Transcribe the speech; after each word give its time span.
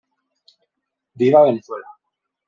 Viva 1.13 1.43
Venezuela. 1.43 1.85